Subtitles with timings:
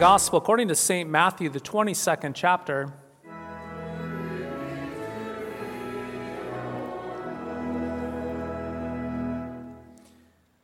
[0.00, 1.10] Gospel according to St.
[1.10, 2.90] Matthew, the 22nd chapter.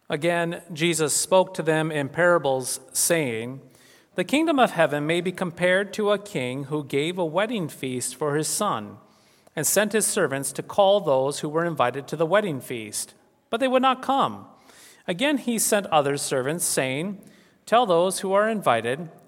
[0.09, 3.61] Again, Jesus spoke to them in parables, saying,
[4.15, 8.17] The kingdom of heaven may be compared to a king who gave a wedding feast
[8.17, 8.97] for his son,
[9.55, 13.13] and sent his servants to call those who were invited to the wedding feast,
[13.51, 14.47] but they would not come.
[15.07, 17.21] Again, he sent other servants, saying,
[17.67, 19.11] Tell those who are invited,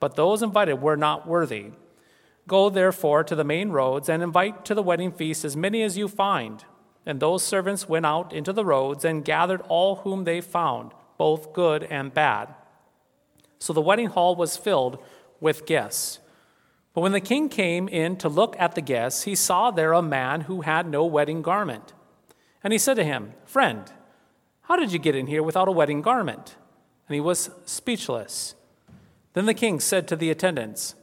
[0.00, 1.72] but those invited were not worthy.
[2.48, 5.98] Go therefore to the main roads and invite to the wedding feast as many as
[5.98, 6.64] you find.
[7.04, 11.52] And those servants went out into the roads and gathered all whom they found, both
[11.52, 12.54] good and bad.
[13.58, 15.02] So the wedding hall was filled
[15.40, 16.20] with guests.
[16.94, 20.02] But when the king came in to look at the guests, he saw there a
[20.02, 21.92] man who had no wedding garment.
[22.64, 23.90] And he said to him, Friend,
[24.62, 26.56] how did you get in here without a wedding garment?
[27.06, 28.54] And he was speechless.
[29.36, 30.94] Then the king said to the attendants,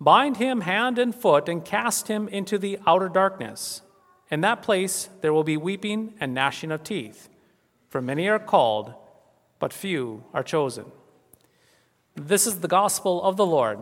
[0.00, 3.82] Bind him hand and foot and cast him into the outer darkness.
[4.30, 7.28] In that place there will be weeping and gnashing of teeth,
[7.90, 8.94] for many are called,
[9.58, 10.86] but few are chosen.
[12.14, 13.80] This is the gospel of the Lord.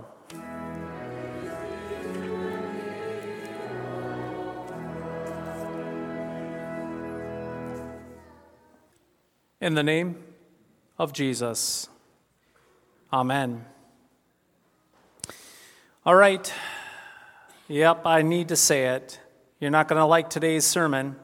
[9.61, 10.17] In the name
[10.99, 11.89] of Jesus.
[13.13, 13.67] Amen.
[16.07, 16.53] All right.
[17.69, 19.19] Yep, I need to say it.
[19.59, 21.17] You're not going to like today's sermon.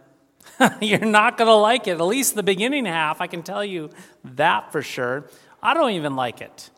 [0.81, 3.21] You're not going to like it, at least the beginning half.
[3.21, 3.91] I can tell you
[4.25, 5.29] that for sure.
[5.63, 6.71] I don't even like it.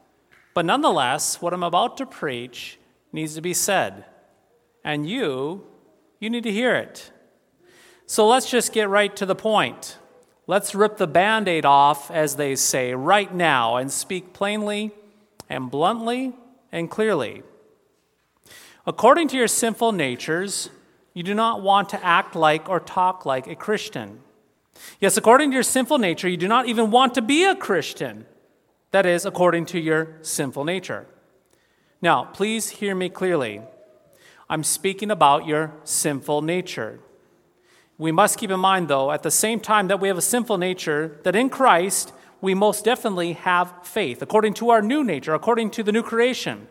[0.53, 2.77] But nonetheless, what I'm about to preach
[3.13, 4.05] needs to be said.
[4.83, 5.65] And you,
[6.19, 7.13] you need to hear it.
[8.07, 9.97] So let's just get right to the point.
[10.49, 14.91] Let's rip the band aid off, as they say, right now and speak plainly
[15.49, 16.35] and bluntly
[16.73, 17.45] and clearly.
[18.87, 20.71] According to your sinful natures,
[21.15, 24.21] you do not want to act like or talk like a Christian.
[25.01, 28.27] Yes, according to your sinful nature, you do not even want to be a Christian.
[28.91, 31.07] That is, according to your sinful nature.
[32.01, 33.63] Now, please hear me clearly.
[34.51, 36.99] I'm speaking about your sinful nature.
[37.99, 40.59] We must keep in mind, though, at the same time that we have a sinful
[40.59, 45.71] nature, that in Christ we most definitely have faith, according to our new nature, according
[45.71, 46.67] to the new creation.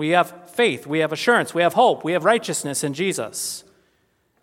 [0.00, 3.64] We have faith, we have assurance, we have hope, we have righteousness in Jesus.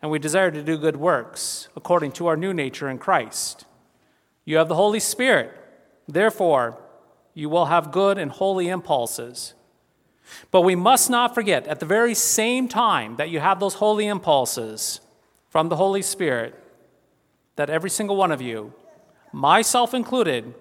[0.04, 3.66] And we desire to do good works according to our new nature in Christ.
[4.46, 5.52] You have the Holy Spirit.
[6.08, 6.78] Therefore,
[7.34, 9.56] you will have good and holy impulses.
[10.52, 14.06] But we must not forget at the very same time that you have those holy
[14.06, 15.02] impulses
[15.50, 16.54] from the Holy Spirit
[17.56, 18.74] that every single one of you,
[19.34, 20.54] myself included,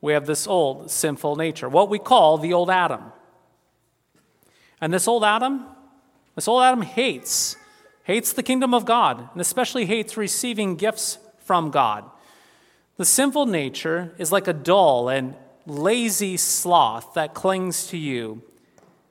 [0.00, 3.12] we have this old sinful nature, what we call the old Adam.
[4.80, 5.66] And this old Adam,
[6.34, 7.56] this old Adam hates,
[8.04, 12.04] hates the kingdom of God, and especially hates receiving gifts from God.
[12.96, 15.34] The sinful nature is like a dull and
[15.66, 18.42] lazy sloth that clings to you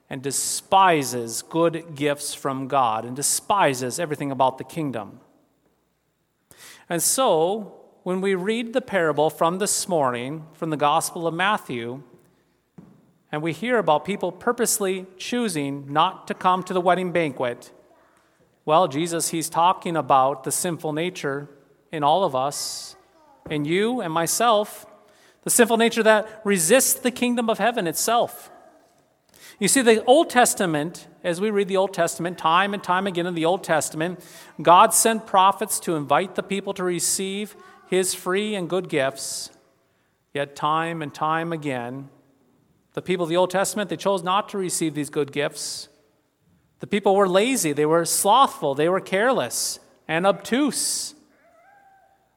[0.08, 5.20] and despises good gifts from God and despises everything about the kingdom.
[6.88, 12.02] And so, when we read the parable from this morning, from the Gospel of Matthew,
[13.32, 17.72] and we hear about people purposely choosing not to come to the wedding banquet.
[18.64, 21.48] Well, Jesus, he's talking about the sinful nature
[21.92, 22.96] in all of us,
[23.48, 24.86] in you and myself,
[25.42, 28.50] the sinful nature that resists the kingdom of heaven itself.
[29.58, 33.26] You see, the Old Testament, as we read the Old Testament, time and time again
[33.26, 34.24] in the Old Testament,
[34.60, 37.56] God sent prophets to invite the people to receive
[37.86, 39.50] his free and good gifts.
[40.32, 42.08] Yet, time and time again,
[42.94, 45.88] The people of the Old Testament, they chose not to receive these good gifts.
[46.80, 49.78] The people were lazy, they were slothful, they were careless
[50.08, 51.14] and obtuse.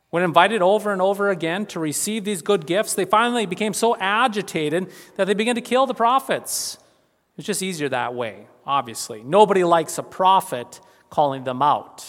[0.09, 3.97] When invited over and over again to receive these good gifts, they finally became so
[3.97, 6.77] agitated that they began to kill the prophets.
[7.35, 9.23] It's just easier that way, obviously.
[9.23, 10.79] Nobody likes a prophet
[11.09, 12.05] calling them out.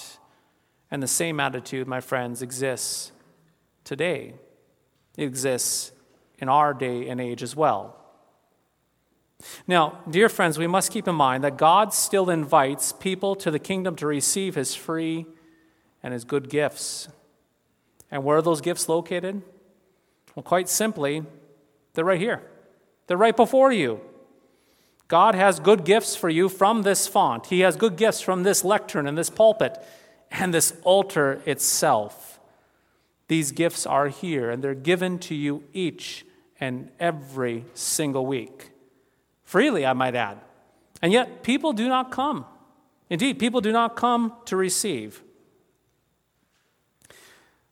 [0.90, 3.10] And the same attitude, my friends, exists
[3.84, 4.34] today.
[5.16, 5.92] It exists
[6.38, 8.03] in our day and age as well.
[9.66, 13.58] Now, dear friends, we must keep in mind that God still invites people to the
[13.58, 15.26] kingdom to receive his free
[16.02, 17.08] and his good gifts.
[18.10, 19.42] And where are those gifts located?
[20.34, 21.24] Well, quite simply,
[21.94, 22.42] they're right here.
[23.06, 24.00] They're right before you.
[25.08, 27.46] God has good gifts for you from this font.
[27.46, 29.78] He has good gifts from this lectern and this pulpit
[30.30, 32.40] and this altar itself.
[33.28, 36.26] These gifts are here, and they're given to you each
[36.60, 38.70] and every single week.
[39.54, 40.38] Freely, I might add.
[41.00, 42.44] And yet, people do not come.
[43.08, 45.22] Indeed, people do not come to receive.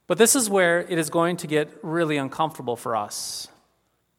[0.06, 3.48] But this is where it is going to get really uncomfortable for us.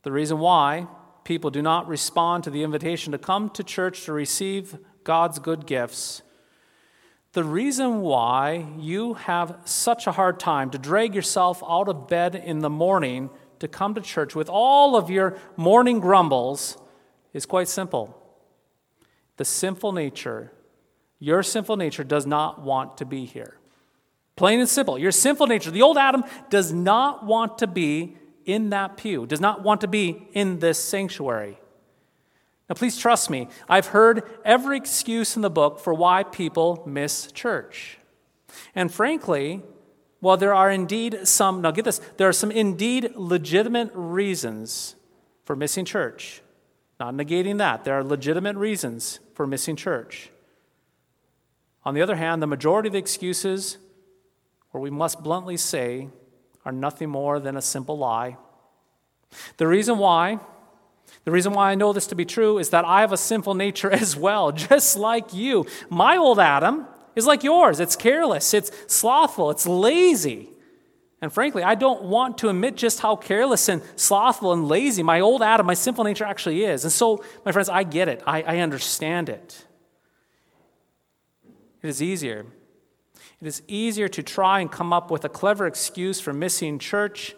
[0.02, 0.88] The reason why
[1.24, 5.66] people do not respond to the invitation to come to church to receive God's good
[5.66, 6.22] gifts
[7.32, 12.36] the reason why you have such a hard time to drag yourself out of bed
[12.36, 16.78] in the morning to come to church with all of your morning grumbles
[17.34, 18.18] is quite simple.
[19.38, 20.52] The sinful nature,
[21.20, 23.58] your sinful nature does not want to be here.
[24.36, 24.98] Plain and simple.
[24.98, 29.40] Your sinful nature, the old Adam, does not want to be in that pew, does
[29.40, 31.60] not want to be in this sanctuary.
[32.70, 37.32] Now, please trust me, I've heard every excuse in the book for why people miss
[37.32, 37.98] church.
[38.74, 39.62] And frankly,
[40.20, 44.96] while there are indeed some, now get this, there are some indeed legitimate reasons
[45.44, 46.42] for missing church.
[47.04, 50.30] Not negating that, there are legitimate reasons for missing church.
[51.84, 53.78] On the other hand, the majority of the excuses,
[54.72, 56.08] or we must bluntly say,
[56.64, 58.38] are nothing more than a simple lie.
[59.58, 60.40] The reason why
[61.26, 63.56] the reason why I know this to be true is that I have a sinful
[63.56, 65.66] nature as well, just like you.
[65.90, 70.53] My old Adam is like yours it's careless, it's slothful, it's lazy.
[71.24, 75.22] And frankly, I don't want to admit just how careless and slothful and lazy my
[75.22, 76.84] old Adam, my sinful nature actually is.
[76.84, 79.66] And so, my friends, I get it, I, I understand it.
[81.82, 82.46] It is easier.
[83.40, 87.38] It is easier to try and come up with a clever excuse for missing church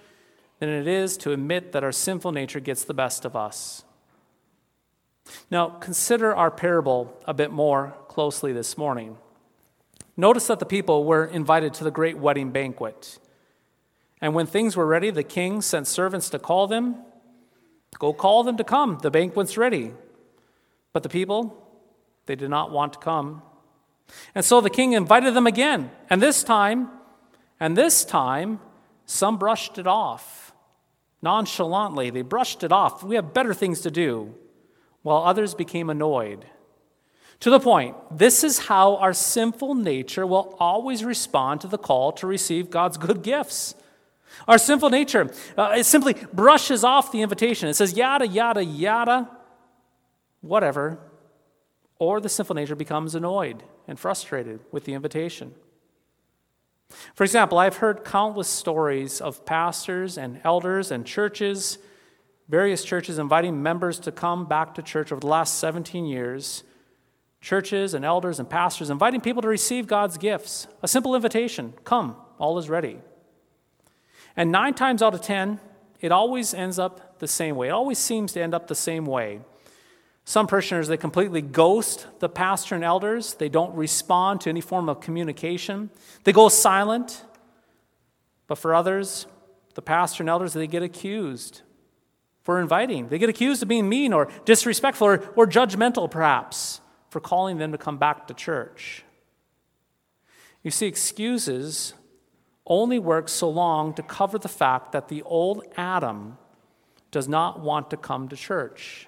[0.58, 3.84] than it is to admit that our sinful nature gets the best of us.
[5.52, 9.18] Now, consider our parable a bit more closely this morning.
[10.18, 13.20] Notice that the people were invited to the great wedding banquet.
[14.22, 16.96] And when things were ready, the king sent servants to call them.
[18.00, 19.00] Go call them to come.
[19.02, 19.92] The banquet's ready.
[20.94, 21.56] But the people,
[22.26, 23.42] they did not want to come.
[24.34, 25.92] And so the king invited them again.
[26.10, 26.90] And this time,
[27.60, 28.60] and this time,
[29.06, 30.54] some brushed it off
[31.22, 32.12] nonchalantly.
[32.12, 33.04] They brushed it off.
[33.04, 34.36] We have better things to do,
[35.02, 36.46] while others became annoyed.
[37.42, 42.12] To the point, this is how our sinful nature will always respond to the call
[42.14, 43.76] to receive God's good gifts.
[44.48, 47.70] Our sinful nature, uh, it simply brushes off the invitation.
[47.70, 49.30] It says, yada, yada, yada,
[50.42, 51.00] whatever.
[51.98, 55.54] Or the sinful nature becomes annoyed and frustrated with the invitation.
[57.14, 61.78] For example, I've heard countless stories of pastors and elders and churches,
[62.48, 66.64] various churches inviting members to come back to church over the last 17 years.
[67.42, 70.68] Churches and elders and pastors inviting people to receive God's gifts.
[70.82, 73.00] A simple invitation come, all is ready.
[74.38, 75.60] And nine times out of ten,
[76.02, 77.70] it always ends up the same way.
[77.70, 79.40] It always seems to end up the same way.
[80.26, 83.36] Some parishioners, they completely ghost the pastor and elders.
[83.36, 85.92] They don't respond to any form of communication.
[86.24, 87.24] They go silent.
[88.48, 89.28] But for others,
[89.76, 91.62] the pastor and elders, they get accused
[92.42, 93.08] for inviting.
[93.10, 97.72] They get accused of being mean or disrespectful or, or judgmental, perhaps, for calling them
[97.72, 99.04] to come back to church.
[100.64, 101.94] You see, excuses
[102.66, 106.38] only works so long to cover the fact that the old Adam
[107.12, 109.08] does not want to come to church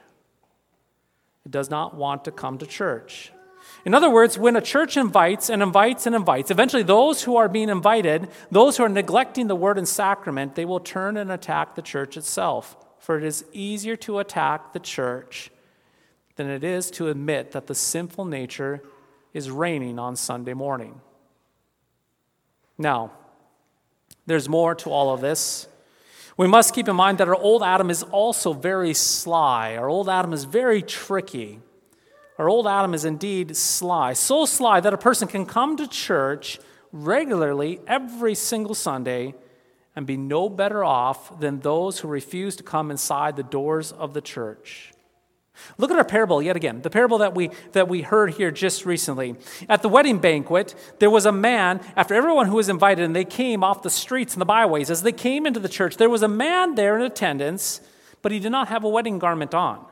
[1.45, 3.31] It does not want to come to church.
[3.85, 7.47] In other words, when a church invites and invites and invites, eventually those who are
[7.47, 11.75] being invited, those who are neglecting the word and sacrament, they will turn and attack
[11.75, 12.75] the church itself.
[12.99, 15.51] For it is easier to attack the church
[16.35, 18.83] than it is to admit that the sinful nature
[19.33, 20.99] is reigning on Sunday morning.
[22.77, 23.11] Now,
[24.27, 25.67] there's more to all of this.
[26.37, 29.75] We must keep in mind that our old Adam is also very sly.
[29.75, 31.61] Our old Adam is very tricky.
[32.37, 36.59] Our old Adam is indeed sly, so sly that a person can come to church
[36.91, 39.33] regularly every single Sunday
[39.95, 44.13] and be no better off than those who refuse to come inside the doors of
[44.13, 44.93] the church.
[45.77, 48.85] Look at our parable yet again, the parable that we, that we heard here just
[48.85, 49.35] recently.
[49.69, 53.25] At the wedding banquet, there was a man, after everyone who was invited, and they
[53.25, 56.23] came off the streets and the byways, as they came into the church, there was
[56.23, 57.81] a man there in attendance,
[58.21, 59.85] but he did not have a wedding garment on.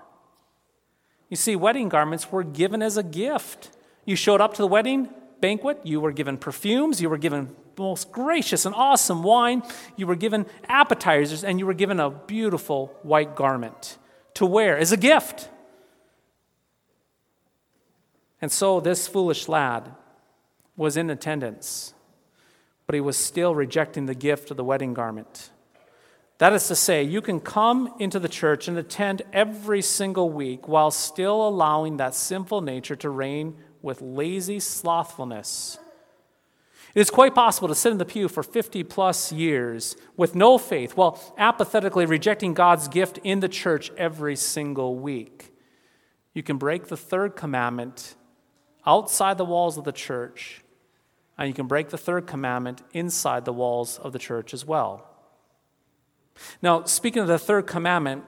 [1.30, 3.72] You see, wedding garments were given as a gift.
[4.06, 5.10] You showed up to the wedding
[5.42, 9.62] banquet, you were given perfumes, you were given most gracious and awesome wine,
[9.98, 13.98] you were given appetizers, and you were given a beautiful white garment
[14.36, 15.50] to wear as a gift.
[18.46, 19.92] And so this foolish lad
[20.78, 21.96] was in attendance,
[22.86, 25.50] but he was still rejecting the gift of the wedding garment.
[26.38, 30.68] That is to say, you can come into the church and attend every single week
[30.68, 35.80] while still allowing that sinful nature to reign with lazy slothfulness.
[36.94, 40.60] It is quite possible to sit in the pew for 50 plus years with no
[40.60, 45.52] faith while apathetically rejecting God's gift in the church every single week.
[46.36, 48.14] You can break the third commandment
[48.86, 50.62] outside the walls of the church,
[51.38, 55.08] and you can break the third commandment inside the walls of the church as well.
[56.62, 58.24] Now, speaking of the third commandment,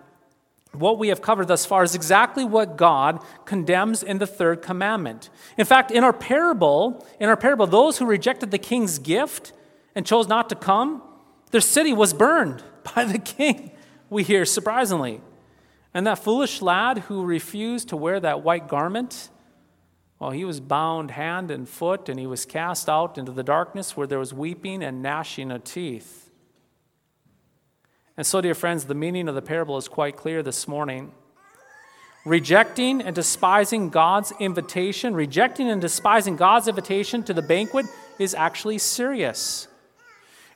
[0.72, 5.30] what we have covered thus far is exactly what God condemns in the third commandment.
[5.58, 9.54] In fact, in our parable, in our parable, those who rejected the king's gift
[9.96, 11.02] and chose not to come,
[11.52, 12.64] their city was burned
[12.96, 13.72] by the king,
[14.10, 15.22] we hear surprisingly.
[15.94, 19.30] And that foolish lad who refused to wear that white garment,
[20.20, 23.96] well, he was bound hand and foot, and he was cast out into the darkness
[23.96, 26.32] where there was weeping and gnashing of teeth.
[28.16, 31.12] And so, dear friends, the meaning of the parable is quite clear this morning.
[32.26, 37.86] Rejecting and despising God's invitation, rejecting and despising God's invitation to the banquet
[38.18, 39.68] is actually serious.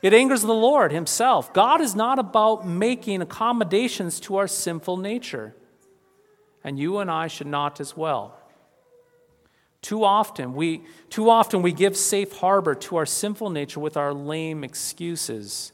[0.02, 1.54] It angers the Lord Himself.
[1.54, 5.56] God is not about making accommodations to our sinful nature,
[6.64, 8.41] and you and I should not as well.
[9.82, 14.14] Too often, we, too often we give safe harbor to our sinful nature with our
[14.14, 15.72] lame excuses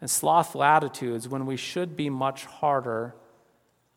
[0.00, 3.14] and slothful attitudes when we should be much harder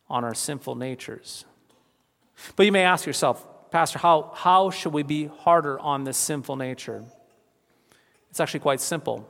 [0.10, 1.46] on our sinful natures.
[2.56, 6.56] But you may ask yourself, Pastor, how, how should we be harder on this sinful
[6.56, 7.04] nature?
[8.30, 9.28] It's actually quite simple.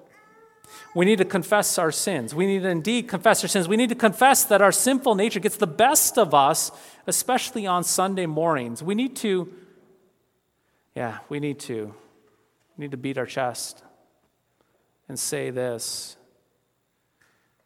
[0.95, 2.33] We need to confess our sins.
[2.36, 3.67] We need to indeed confess our sins.
[3.67, 6.72] We need to confess that our sinful nature gets the best of us,
[7.07, 8.83] especially on Sunday mornings.
[8.83, 9.53] We need to,
[10.95, 11.93] yeah, we need to,
[12.77, 13.83] we need to beat our chest
[15.07, 16.17] and say this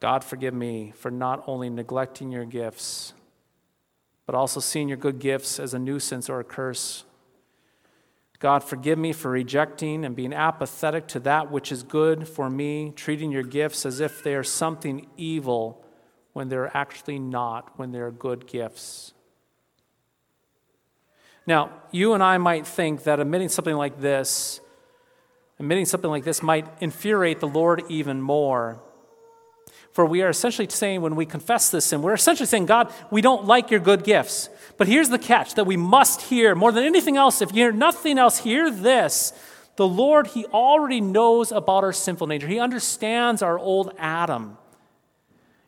[0.00, 3.14] God, forgive me for not only neglecting your gifts,
[4.26, 7.04] but also seeing your good gifts as a nuisance or a curse.
[8.38, 12.92] God, forgive me for rejecting and being apathetic to that which is good for me,
[12.94, 15.84] treating your gifts as if they are something evil
[16.34, 19.12] when they're actually not, when they're good gifts.
[21.48, 24.60] Now, you and I might think that admitting something like this,
[25.58, 28.82] admitting something like this might infuriate the Lord even more.
[29.92, 33.22] For we are essentially saying, when we confess this sin, we're essentially saying, God, we
[33.22, 34.50] don't like your good gifts.
[34.76, 37.40] But here's the catch that we must hear more than anything else.
[37.40, 39.32] If you hear nothing else, hear this.
[39.76, 44.58] The Lord, He already knows about our sinful nature, He understands our old Adam.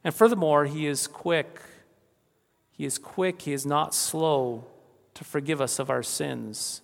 [0.04, 1.58] And furthermore, He is quick.
[2.70, 4.66] He is quick, He is not slow
[5.20, 6.80] to forgive us of our sins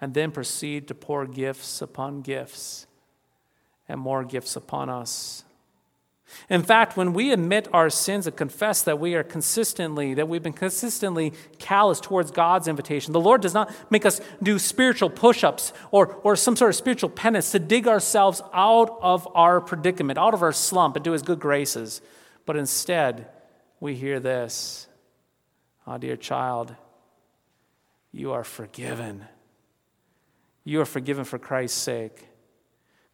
[0.00, 2.86] and then proceed to pour gifts upon gifts
[3.86, 5.44] and more gifts upon us.
[6.48, 10.42] In fact, when we admit our sins and confess that we are consistently, that we've
[10.42, 15.44] been consistently callous towards God's invitation, the Lord does not make us do spiritual push
[15.44, 20.18] ups or, or some sort of spiritual penance to dig ourselves out of our predicament,
[20.18, 22.00] out of our slump, into His good graces.
[22.46, 23.28] But instead,
[23.80, 24.88] we hear this
[25.86, 26.74] Oh, dear child,
[28.14, 29.24] you are forgiven.
[30.62, 32.28] You are forgiven for Christ's sake.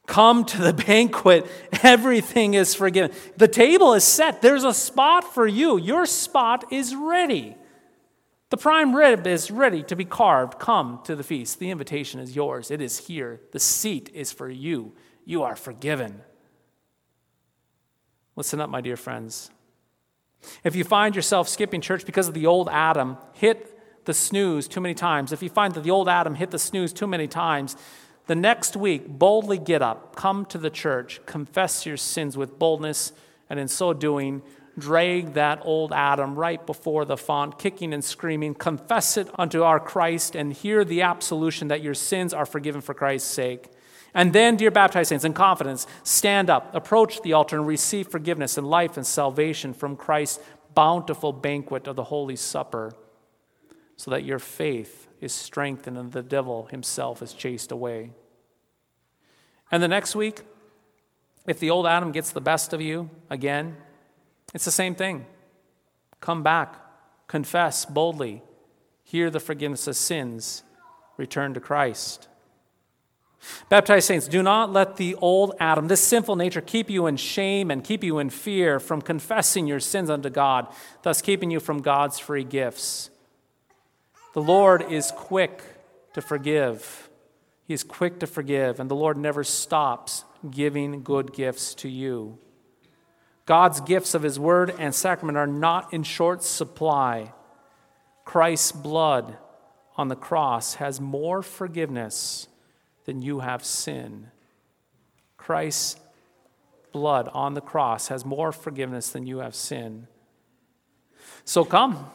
[0.06, 1.46] Come to the banquet.
[1.82, 3.10] Everything is forgiven.
[3.38, 4.42] The table is set.
[4.42, 5.78] There's a spot for you.
[5.78, 7.56] Your spot is ready.
[8.50, 10.58] The prime rib is ready to be carved.
[10.58, 11.58] Come to the feast.
[11.60, 12.70] The invitation is yours.
[12.70, 13.40] It is here.
[13.52, 14.92] The seat is for you.
[15.24, 16.20] You are forgiven.
[18.36, 19.50] Listen up, my dear friends.
[20.62, 23.79] If you find yourself skipping church because of the old Adam, hit
[24.10, 25.30] the snooze too many times.
[25.30, 27.76] If you find that the old Adam hit the snooze too many times,
[28.26, 33.12] the next week, boldly get up, come to the church, confess your sins with boldness,
[33.48, 34.42] and in so doing,
[34.76, 39.78] drag that old Adam right before the font, kicking and screaming, confess it unto our
[39.78, 43.68] Christ, and hear the absolution that your sins are forgiven for Christ's sake.
[44.12, 48.58] And then, dear baptized saints, in confidence, stand up, approach the altar, and receive forgiveness
[48.58, 50.40] and life and salvation from Christ's
[50.74, 52.92] bountiful banquet of the Holy Supper,
[54.00, 58.12] so that your faith is strengthened and the devil himself is chased away.
[59.70, 60.40] And the next week,
[61.46, 63.76] if the old Adam gets the best of you again,
[64.54, 65.26] it's the same thing.
[66.18, 66.76] Come back,
[67.28, 68.42] confess boldly,
[69.04, 70.62] hear the forgiveness of sins,
[71.18, 72.26] return to Christ.
[73.68, 77.70] Baptized saints, do not let the old Adam, this sinful nature, keep you in shame
[77.70, 80.68] and keep you in fear from confessing your sins unto God,
[81.02, 83.10] thus keeping you from God's free gifts.
[84.32, 85.62] The Lord is quick
[86.14, 87.08] to forgive.
[87.64, 92.38] He is quick to forgive, and the Lord never stops giving good gifts to you.
[93.46, 97.32] God's gifts of His word and sacrament are not in short supply.
[98.24, 99.36] Christ's blood
[99.96, 102.46] on the cross has more forgiveness
[103.04, 104.28] than you have sin.
[105.36, 105.96] Christ's
[106.92, 110.06] blood on the cross has more forgiveness than you have sin.
[111.44, 112.10] So come.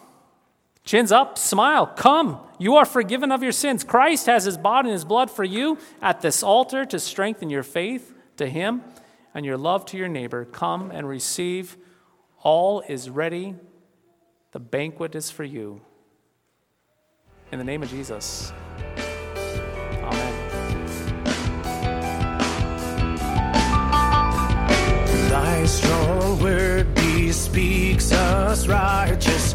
[0.86, 2.40] Chins up, smile, come.
[2.60, 3.84] You are forgiven of your sins.
[3.84, 7.64] Christ has his body and his blood for you at this altar to strengthen your
[7.64, 8.84] faith to him
[9.34, 10.46] and your love to your neighbor.
[10.46, 11.76] Come and receive.
[12.44, 13.56] All is ready.
[14.52, 15.82] The banquet is for you.
[17.52, 18.54] In the name of Jesus.
[20.04, 20.34] Amen.
[25.30, 29.55] Thy strong word bespeaks us righteous,